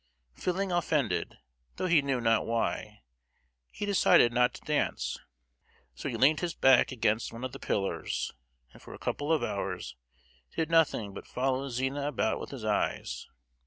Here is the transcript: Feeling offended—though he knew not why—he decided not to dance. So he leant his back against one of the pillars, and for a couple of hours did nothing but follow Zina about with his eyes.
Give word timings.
Feeling 0.33 0.71
offended—though 0.71 1.85
he 1.85 2.01
knew 2.01 2.19
not 2.19 2.47
why—he 2.47 3.85
decided 3.85 4.33
not 4.33 4.55
to 4.55 4.61
dance. 4.63 5.19
So 5.93 6.09
he 6.09 6.17
leant 6.17 6.39
his 6.39 6.55
back 6.55 6.91
against 6.91 7.31
one 7.31 7.43
of 7.43 7.51
the 7.51 7.59
pillars, 7.59 8.33
and 8.73 8.81
for 8.81 8.95
a 8.95 8.97
couple 8.97 9.31
of 9.31 9.43
hours 9.43 9.95
did 10.55 10.71
nothing 10.71 11.13
but 11.13 11.27
follow 11.27 11.69
Zina 11.69 12.07
about 12.07 12.39
with 12.39 12.49
his 12.49 12.65
eyes. 12.65 13.27